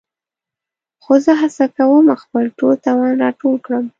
خو 1.03 1.13
زه 1.25 1.31
هڅه 1.41 1.65
کوم 1.77 2.05
خپل 2.21 2.45
ټول 2.57 2.73
توان 2.85 3.13
راټول 3.23 3.55
کړم. 3.65 3.85